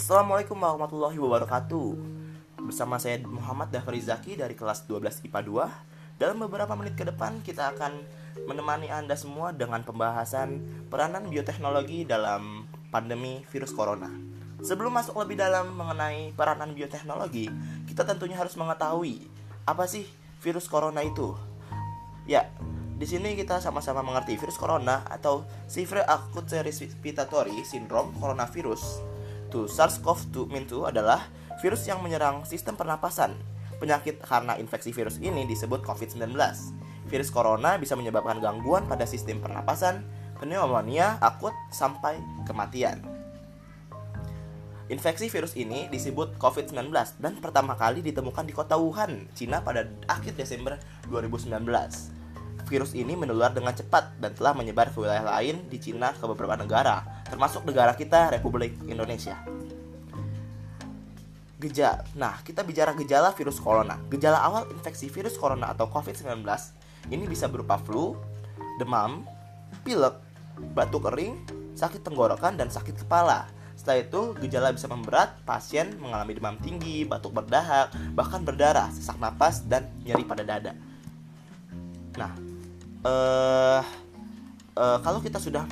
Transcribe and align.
Assalamualaikum 0.00 0.56
warahmatullahi 0.56 1.20
wabarakatuh. 1.20 1.92
Bersama 2.56 2.96
saya 2.96 3.20
Muhammad 3.20 3.68
Dafri 3.68 4.00
Zaki 4.00 4.32
dari 4.32 4.56
kelas 4.56 4.88
12 4.88 5.28
IPA 5.28 5.68
2 6.16 6.16
Dalam 6.16 6.40
beberapa 6.40 6.72
menit 6.72 6.96
ke 6.96 7.04
depan 7.04 7.44
kita 7.44 7.76
akan 7.76 8.00
menemani 8.48 8.88
Anda 8.88 9.12
semua 9.12 9.52
dengan 9.52 9.84
pembahasan 9.84 10.64
peranan 10.88 11.28
bioteknologi 11.28 12.08
dalam 12.08 12.64
pandemi 12.88 13.44
virus 13.52 13.76
corona. 13.76 14.08
Sebelum 14.64 14.88
masuk 14.88 15.20
lebih 15.20 15.36
dalam 15.36 15.68
mengenai 15.76 16.32
peranan 16.32 16.72
bioteknologi 16.72 17.52
Kita 17.84 18.08
tentunya 18.08 18.40
harus 18.40 18.56
mengetahui 18.56 19.28
apa 19.68 19.84
sih 19.84 20.08
virus 20.40 20.64
corona 20.64 21.04
itu. 21.04 21.36
Ya, 22.24 22.48
di 22.96 23.04
sini 23.04 23.36
kita 23.36 23.60
sama-sama 23.60 24.00
mengerti 24.00 24.40
virus 24.40 24.56
corona 24.56 25.04
atau 25.12 25.44
Severe 25.68 26.08
Acute 26.08 26.64
Respiratory 26.64 27.68
Syndrome 27.68 28.16
Coronavirus 28.16 29.09
to 29.50 29.66
SARS-CoV-2 29.66 30.88
adalah 30.88 31.26
virus 31.60 31.84
yang 31.90 32.00
menyerang 32.00 32.46
sistem 32.46 32.78
pernapasan. 32.78 33.34
Penyakit 33.82 34.22
karena 34.22 34.56
infeksi 34.56 34.94
virus 34.94 35.18
ini 35.18 35.44
disebut 35.44 35.82
COVID-19. 35.82 36.30
Virus 37.10 37.30
corona 37.34 37.74
bisa 37.76 37.98
menyebabkan 37.98 38.38
gangguan 38.38 38.86
pada 38.86 39.04
sistem 39.04 39.42
pernapasan, 39.42 40.06
pneumonia 40.38 41.18
akut 41.18 41.52
sampai 41.74 42.16
kematian. 42.46 43.02
Infeksi 44.90 45.30
virus 45.30 45.54
ini 45.54 45.86
disebut 45.86 46.34
COVID-19 46.38 46.90
dan 47.22 47.38
pertama 47.38 47.78
kali 47.78 48.02
ditemukan 48.02 48.42
di 48.42 48.50
kota 48.50 48.74
Wuhan, 48.74 49.30
Cina 49.38 49.62
pada 49.62 49.86
akhir 50.10 50.34
Desember 50.34 50.78
2019 51.06 52.19
virus 52.70 52.94
ini 52.94 53.18
menular 53.18 53.50
dengan 53.50 53.74
cepat 53.74 54.14
dan 54.22 54.30
telah 54.30 54.54
menyebar 54.54 54.94
ke 54.94 55.02
wilayah 55.02 55.26
lain 55.26 55.66
di 55.66 55.82
Cina 55.82 56.14
ke 56.14 56.22
beberapa 56.22 56.54
negara, 56.54 57.02
termasuk 57.26 57.66
negara 57.66 57.98
kita 57.98 58.30
Republik 58.30 58.78
Indonesia. 58.86 59.34
Gejala. 61.58 62.06
Nah, 62.14 62.38
kita 62.40 62.62
bicara 62.62 62.94
gejala 62.94 63.34
virus 63.34 63.58
corona. 63.58 63.98
Gejala 64.08 64.38
awal 64.40 64.70
infeksi 64.70 65.10
virus 65.10 65.34
corona 65.34 65.74
atau 65.74 65.90
COVID-19 65.90 66.46
ini 67.10 67.26
bisa 67.26 67.50
berupa 67.50 67.76
flu, 67.76 68.14
demam, 68.78 69.26
pilek, 69.82 70.16
batuk 70.72 71.10
kering, 71.10 71.36
sakit 71.74 72.06
tenggorokan, 72.06 72.56
dan 72.56 72.70
sakit 72.70 73.02
kepala. 73.04 73.50
Setelah 73.76 73.98
itu, 74.04 74.22
gejala 74.44 74.76
bisa 74.76 74.88
memberat, 74.92 75.40
pasien 75.48 75.96
mengalami 75.96 76.36
demam 76.36 76.56
tinggi, 76.60 77.08
batuk 77.08 77.32
berdahak, 77.32 77.88
bahkan 78.12 78.44
berdarah, 78.44 78.92
sesak 78.92 79.16
napas, 79.16 79.64
dan 79.64 79.88
nyeri 80.04 80.24
pada 80.24 80.44
dada. 80.44 80.76
Nah, 82.20 82.32
uh, 83.04 83.80
uh, 84.76 84.98
kalau 85.00 85.20
kita 85.20 85.40
sudah 85.40 85.64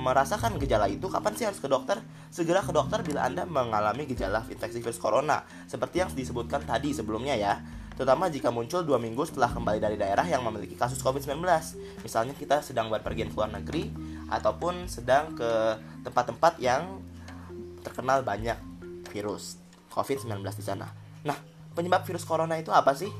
merasakan 0.00 0.56
gejala 0.56 0.88
itu, 0.88 1.08
kapan 1.12 1.32
sih 1.36 1.44
harus 1.44 1.60
ke 1.60 1.68
dokter? 1.68 2.00
Segera 2.30 2.62
ke 2.64 2.72
dokter 2.72 3.02
bila 3.02 3.26
Anda 3.26 3.44
mengalami 3.44 4.06
gejala 4.06 4.46
infeksi 4.48 4.80
virus 4.80 5.00
corona, 5.00 5.44
seperti 5.66 6.00
yang 6.00 6.10
disebutkan 6.12 6.64
tadi 6.64 6.94
sebelumnya 6.94 7.36
ya. 7.36 7.60
Terutama 7.98 8.32
jika 8.32 8.48
muncul 8.48 8.80
dua 8.80 8.96
minggu 8.96 9.28
setelah 9.28 9.52
kembali 9.52 9.76
dari 9.76 10.00
daerah 10.00 10.24
yang 10.24 10.40
memiliki 10.40 10.72
kasus 10.72 11.04
COVID-19. 11.04 11.44
Misalnya 12.00 12.32
kita 12.32 12.64
sedang 12.64 12.88
berpergian 12.88 13.28
ke 13.28 13.36
luar 13.36 13.52
negeri, 13.52 13.92
ataupun 14.30 14.86
sedang 14.86 15.34
ke 15.34 15.76
tempat-tempat 16.06 16.62
yang 16.62 17.02
terkenal 17.82 18.22
banyak 18.22 18.56
virus 19.10 19.58
COVID-19 19.90 20.40
di 20.54 20.64
sana. 20.64 20.86
Nah, 21.26 21.36
penyebab 21.74 22.06
virus 22.06 22.22
corona 22.22 22.56
itu 22.56 22.70
apa 22.70 22.94
sih? 22.94 23.10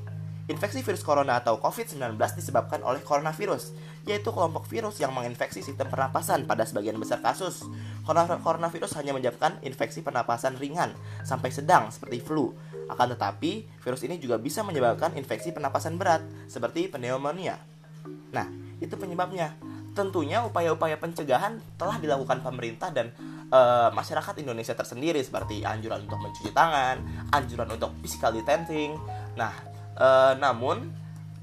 Infeksi 0.48 0.80
virus 0.80 1.04
corona 1.04 1.42
atau 1.42 1.60
COVID-19 1.60 2.16
disebabkan 2.38 2.80
oleh 2.80 3.04
coronavirus, 3.04 3.76
yaitu 4.08 4.32
kelompok 4.32 4.64
virus 4.66 4.96
yang 4.98 5.12
menginfeksi 5.12 5.60
sistem 5.60 5.90
pernapasan 5.92 6.48
pada 6.48 6.64
sebagian 6.64 6.96
besar 6.96 7.20
kasus. 7.20 7.66
Coronavirus 8.08 8.96
hanya 8.98 9.12
menyebabkan 9.12 9.60
infeksi 9.60 10.00
pernapasan 10.00 10.56
ringan 10.56 10.96
sampai 11.22 11.52
sedang 11.52 11.92
seperti 11.92 12.24
flu. 12.24 12.56
Akan 12.90 13.12
tetapi, 13.12 13.68
virus 13.84 14.02
ini 14.02 14.18
juga 14.18 14.40
bisa 14.40 14.66
menyebabkan 14.66 15.14
infeksi 15.14 15.54
pernapasan 15.54 15.94
berat 15.94 16.24
seperti 16.50 16.90
pneumonia. 16.90 17.60
Nah, 18.34 18.46
itu 18.82 18.94
penyebabnya. 18.98 19.54
Tentunya 19.90 20.42
upaya-upaya 20.46 20.98
pencegahan 20.98 21.58
telah 21.74 21.98
dilakukan 21.98 22.42
pemerintah 22.42 22.94
dan 22.94 23.10
uh, 23.50 23.90
masyarakat 23.90 24.38
Indonesia 24.42 24.74
tersendiri 24.74 25.18
seperti 25.20 25.66
anjuran 25.66 26.06
untuk 26.06 26.18
mencuci 26.18 26.50
tangan, 26.54 27.02
anjuran 27.34 27.68
untuk 27.74 27.90
physical 28.02 28.34
distancing. 28.34 28.94
Nah, 29.34 29.50
E, 30.00 30.08
namun 30.40 30.88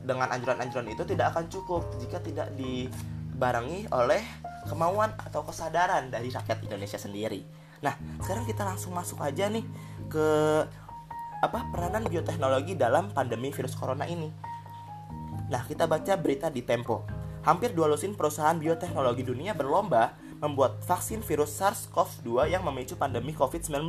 dengan 0.02 0.34
anjuran-anjuran 0.34 0.90
itu 0.90 1.06
tidak 1.06 1.38
akan 1.38 1.46
cukup 1.46 1.86
jika 2.02 2.18
tidak 2.26 2.50
dibarengi 2.58 3.86
oleh 3.94 4.26
kemauan 4.66 5.14
atau 5.22 5.46
kesadaran 5.46 6.10
dari 6.10 6.34
rakyat 6.34 6.66
Indonesia 6.66 6.98
sendiri. 6.98 7.46
Nah, 7.86 7.94
sekarang 8.26 8.50
kita 8.50 8.66
langsung 8.66 8.98
masuk 8.98 9.22
aja 9.22 9.46
nih 9.48 9.62
ke 10.10 10.28
apa 11.38 11.70
peranan 11.70 12.10
bioteknologi 12.10 12.74
dalam 12.74 13.14
pandemi 13.14 13.54
virus 13.54 13.78
corona 13.78 14.10
ini. 14.10 14.34
Nah, 15.48 15.62
kita 15.64 15.86
baca 15.86 16.18
berita 16.18 16.50
di 16.50 16.66
Tempo. 16.66 17.06
Hampir 17.46 17.72
dua 17.72 17.88
lusin 17.88 18.18
perusahaan 18.18 18.58
bioteknologi 18.58 19.24
dunia 19.24 19.56
berlomba 19.56 20.18
membuat 20.44 20.84
vaksin 20.84 21.24
virus 21.24 21.56
SARS-CoV-2 21.56 22.52
yang 22.52 22.62
memicu 22.68 23.00
pandemi 23.00 23.32
COVID-19. 23.32 23.88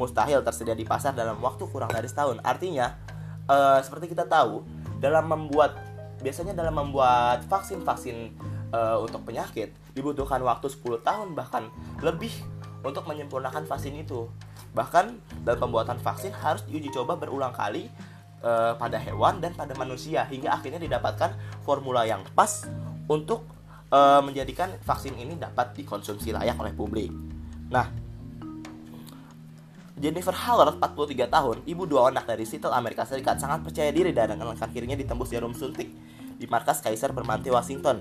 Mustahil 0.00 0.40
tersedia 0.40 0.72
di 0.72 0.88
pasar 0.88 1.12
dalam 1.12 1.36
waktu 1.44 1.68
kurang 1.68 1.92
dari 1.92 2.08
setahun. 2.08 2.40
Artinya, 2.40 2.96
uh, 3.50 3.78
seperti 3.82 4.14
kita 4.14 4.30
tahu 4.30 4.62
dalam 5.02 5.26
membuat 5.26 5.74
biasanya 6.22 6.54
dalam 6.54 6.76
membuat 6.76 7.42
vaksin-vaksin 7.50 8.36
uh, 8.70 9.02
untuk 9.02 9.26
penyakit 9.26 9.74
dibutuhkan 9.96 10.38
waktu 10.44 10.70
10 10.70 11.02
tahun 11.02 11.28
bahkan 11.34 11.66
lebih 12.04 12.30
untuk 12.86 13.04
menyempurnakan 13.10 13.66
vaksin 13.66 13.98
itu. 13.98 14.30
Bahkan 14.70 15.18
dalam 15.42 15.58
pembuatan 15.58 15.98
vaksin 15.98 16.30
harus 16.30 16.62
diuji 16.68 16.94
coba 16.94 17.18
berulang 17.18 17.50
kali 17.50 17.90
uh, 18.44 18.78
pada 18.78 18.96
hewan 19.00 19.42
dan 19.42 19.52
pada 19.56 19.74
manusia 19.74 20.24
hingga 20.30 20.54
akhirnya 20.54 20.78
didapatkan 20.80 21.34
formula 21.66 22.06
yang 22.06 22.22
pas 22.32 22.68
untuk 23.10 23.44
uh, 23.90 24.22
menjadikan 24.22 24.70
vaksin 24.84 25.18
ini 25.18 25.36
dapat 25.36 25.74
dikonsumsi 25.74 26.30
layak 26.32 26.56
oleh 26.56 26.72
publik. 26.72 27.10
Nah, 27.68 27.90
Jennifer 30.00 30.32
Haller, 30.32 30.80
43 30.80 31.28
tahun, 31.28 31.56
ibu 31.68 31.84
dua 31.84 32.08
anak 32.08 32.24
dari 32.24 32.48
Seattle, 32.48 32.72
Amerika 32.72 33.04
Serikat, 33.04 33.36
sangat 33.36 33.60
percaya 33.60 33.92
diri 33.92 34.16
dan 34.16 34.32
dengan 34.32 34.56
kirinya 34.56 34.96
ditembus 34.96 35.28
jarum 35.28 35.52
suntik 35.52 35.92
di 36.40 36.48
markas 36.48 36.80
Kaiser 36.80 37.12
Permanente 37.12 37.52
Washington. 37.52 38.00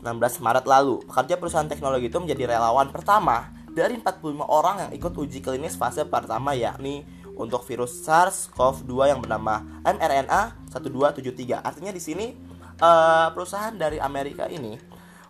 16 0.00 0.40
Maret 0.40 0.64
lalu, 0.64 1.04
pekerja 1.04 1.36
perusahaan 1.36 1.68
teknologi 1.68 2.08
itu 2.08 2.16
menjadi 2.16 2.56
relawan 2.56 2.88
pertama 2.88 3.52
dari 3.76 4.00
45 4.00 4.48
orang 4.48 4.76
yang 4.88 4.90
ikut 4.96 5.12
uji 5.12 5.44
klinis 5.44 5.76
fase 5.76 6.08
pertama 6.08 6.56
yakni 6.56 7.04
untuk 7.36 7.68
virus 7.68 8.00
SARS-CoV-2 8.08 8.92
yang 9.12 9.20
bernama 9.20 9.60
mRNA 9.84 10.72
1273. 10.72 11.60
Artinya 11.60 11.92
di 11.92 12.00
sini 12.00 12.32
uh, 12.80 13.28
perusahaan 13.36 13.76
dari 13.76 14.00
Amerika 14.00 14.48
ini, 14.48 14.80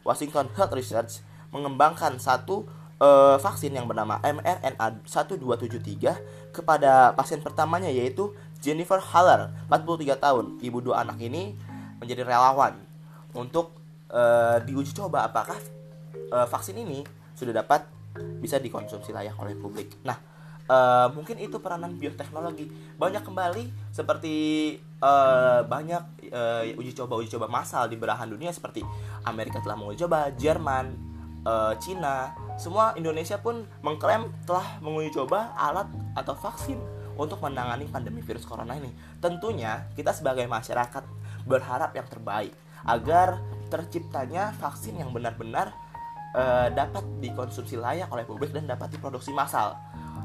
Washington 0.06 0.54
Health 0.54 0.74
Research, 0.76 1.12
mengembangkan 1.50 2.18
satu 2.22 2.66
uh, 3.00 3.36
vaksin 3.40 3.74
yang 3.74 3.86
bernama 3.88 4.20
mRNA 4.22 5.02
1273 5.06 6.54
kepada 6.54 7.14
pasien 7.14 7.42
pertamanya 7.42 7.90
yaitu 7.90 8.30
Jennifer 8.62 9.00
Haller, 9.02 9.52
43 9.68 10.16
tahun. 10.18 10.44
Ibu 10.62 10.78
dua 10.80 11.04
anak 11.04 11.20
ini 11.20 11.52
menjadi 12.00 12.24
relawan 12.24 12.78
untuk 13.34 13.74
uh, 14.08 14.62
diuji 14.62 14.94
coba 14.94 15.28
apakah 15.28 15.58
uh, 16.32 16.46
vaksin 16.48 16.78
ini 16.78 17.04
sudah 17.34 17.52
dapat 17.60 17.84
bisa 18.40 18.62
dikonsumsi 18.62 19.10
layak 19.10 19.34
oleh 19.36 19.58
publik. 19.58 19.90
Nah, 20.06 20.16
uh, 20.70 21.10
mungkin 21.12 21.36
itu 21.42 21.58
peranan 21.58 21.98
bioteknologi. 21.98 22.70
Banyak 22.96 23.26
kembali 23.26 23.90
seperti 23.90 24.34
uh, 25.02 25.66
banyak 25.66 26.30
uh, 26.30 26.62
uji 26.78 26.94
coba 26.94 27.18
uji 27.18 27.34
coba 27.34 27.50
massal 27.50 27.90
di 27.90 27.98
belahan 27.98 28.30
dunia 28.30 28.54
seperti 28.54 28.80
Amerika 29.26 29.58
telah 29.60 29.74
menguji 29.74 30.06
coba, 30.06 30.30
Jerman, 30.38 31.13
uh, 31.44 31.72
Cina, 31.78 32.32
semua 32.56 32.96
Indonesia 32.98 33.38
pun 33.38 33.64
mengklaim 33.84 34.32
telah 34.48 34.80
menguji 34.80 35.14
coba 35.14 35.52
alat 35.56 35.88
atau 36.16 36.34
vaksin 36.34 36.80
untuk 37.14 37.38
menangani 37.40 37.86
pandemi 37.86 38.20
virus 38.24 38.42
corona 38.42 38.74
ini. 38.74 38.90
Tentunya 39.22 39.86
kita 39.94 40.10
sebagai 40.10 40.44
masyarakat 40.50 41.04
berharap 41.46 41.94
yang 41.94 42.08
terbaik 42.10 42.52
agar 42.84 43.40
terciptanya 43.70 44.52
vaksin 44.58 45.00
yang 45.00 45.14
benar-benar 45.14 45.72
uh, 46.36 46.68
dapat 46.72 47.04
dikonsumsi 47.22 47.78
layak 47.78 48.10
oleh 48.10 48.26
publik 48.26 48.50
dan 48.50 48.66
dapat 48.66 48.92
diproduksi 48.92 49.30
massal. 49.30 49.78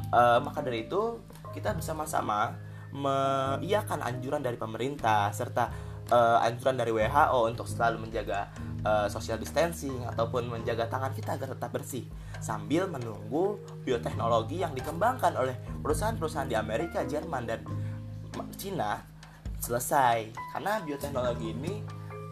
Uh, 0.10 0.42
maka 0.42 0.66
dari 0.66 0.90
itu 0.90 1.22
kita 1.54 1.78
bersama-sama 1.78 2.58
mengiyakan 2.90 4.02
anjuran 4.02 4.42
dari 4.42 4.58
pemerintah 4.58 5.30
serta 5.30 5.70
uh, 6.10 6.42
anjuran 6.42 6.74
dari 6.74 6.90
WHO 6.90 7.40
untuk 7.46 7.70
selalu 7.70 8.10
menjaga 8.10 8.50
uh, 8.84 9.08
social 9.12 9.40
distancing 9.40 9.96
ataupun 10.08 10.48
menjaga 10.48 10.88
tangan 10.88 11.12
kita 11.16 11.36
agar 11.36 11.56
tetap 11.56 11.72
bersih 11.72 12.06
sambil 12.40 12.88
menunggu 12.88 13.60
bioteknologi 13.84 14.64
yang 14.64 14.72
dikembangkan 14.76 15.36
oleh 15.36 15.56
perusahaan-perusahaan 15.84 16.48
di 16.48 16.56
Amerika, 16.56 17.04
Jerman 17.04 17.44
dan 17.48 17.60
Cina 18.56 19.04
selesai 19.60 20.32
karena 20.56 20.80
bioteknologi 20.84 21.52
ini 21.52 21.84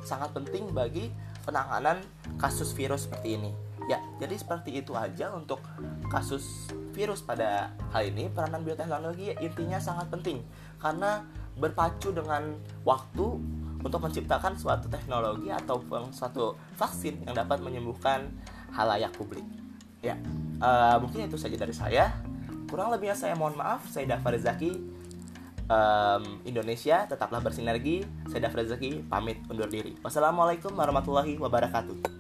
sangat 0.03 0.31
penting 0.31 0.71
bagi 0.71 1.11
penanganan 1.43 1.99
kasus 2.39 2.71
virus 2.71 3.07
seperti 3.07 3.39
ini. 3.39 3.51
Ya, 3.87 4.03
jadi 4.19 4.35
seperti 4.35 4.83
itu 4.83 4.91
aja 4.99 5.31
untuk 5.31 5.63
kasus 6.11 6.67
virus 6.91 7.23
pada 7.23 7.71
hal 7.95 8.11
ini. 8.11 8.27
Peranan 8.27 8.67
bioteknologi 8.67 9.31
intinya 9.39 9.79
sangat 9.79 10.11
penting 10.11 10.43
karena 10.83 11.23
berpacu 11.55 12.11
dengan 12.11 12.59
waktu 12.83 13.39
untuk 13.81 13.99
menciptakan 14.01 14.57
suatu 14.57 14.89
teknologi 14.89 15.53
atau 15.53 15.81
suatu 16.09 16.57
vaksin 16.77 17.25
yang 17.25 17.35
dapat 17.37 17.61
menyembuhkan 17.61 18.29
halayak 18.73 19.13
publik. 19.13 19.45
Ya, 20.01 20.17
uh, 20.61 20.97
mungkin 21.01 21.25
itu 21.25 21.37
saja 21.37 21.57
dari 21.57 21.73
saya. 21.73 22.13
Kurang 22.67 22.91
lebihnya 22.91 23.15
saya 23.15 23.33
mohon 23.33 23.55
maaf. 23.55 23.87
Saya 23.89 24.17
Dafar 24.17 24.35
Zaki 24.37 24.71
um, 25.71 26.23
Indonesia 26.43 27.07
tetaplah 27.07 27.39
bersinergi. 27.39 28.03
Saya 28.27 28.49
Dafar 28.49 28.65
Zaki 28.67 29.05
pamit 29.07 29.39
undur 29.47 29.69
diri. 29.71 29.95
Wassalamualaikum 30.03 30.73
warahmatullahi 30.75 31.39
wabarakatuh. 31.39 32.16